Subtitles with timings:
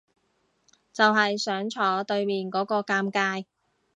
[0.91, 3.45] 就係想坐對面嗰個尷尬